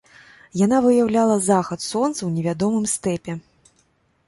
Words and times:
Яна 0.65 0.79
выяўляла 0.85 1.35
захад 1.49 1.79
сонца 1.91 2.17
ў 2.23 2.29
невядомым 2.39 2.91
стэпе. 2.95 3.39